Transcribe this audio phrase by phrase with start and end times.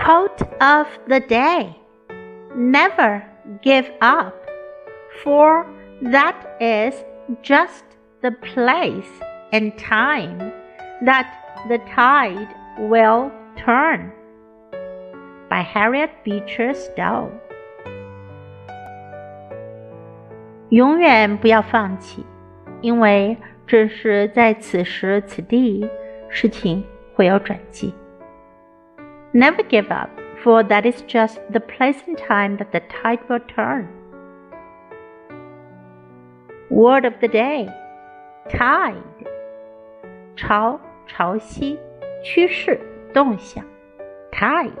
[0.00, 1.74] Quote of the day
[2.54, 3.22] Never
[3.62, 4.34] give up,
[5.22, 5.66] for
[6.02, 6.94] that is
[7.42, 7.84] just
[8.22, 9.10] the place
[9.52, 10.52] and time
[11.04, 11.26] that
[11.68, 12.48] the tide
[12.78, 14.12] will turn.
[15.48, 17.30] By Harriet Beecher Stowe.
[20.70, 22.24] 永远不要放弃，
[22.80, 23.36] 因为
[23.66, 25.88] 正是在此时此地，
[26.28, 26.84] 事情
[27.14, 27.94] 会有转机。
[29.32, 30.10] Never give up,
[30.42, 33.88] for that is just the place and time that the tide will turn.
[36.70, 37.68] Word of the day
[38.48, 39.02] tide
[40.36, 41.78] 潮潮汐
[42.22, 42.78] 趋势
[43.12, 43.64] 动向
[44.32, 44.72] tide